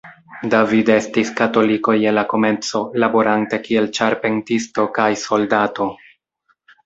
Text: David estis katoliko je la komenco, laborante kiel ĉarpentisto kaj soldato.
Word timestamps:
David 0.51 0.87
estis 0.93 1.31
katoliko 1.41 1.93
je 2.03 2.13
la 2.19 2.23
komenco, 2.31 2.81
laborante 3.03 3.59
kiel 3.67 3.89
ĉarpentisto 3.97 4.87
kaj 4.99 5.09
soldato. 5.27 5.91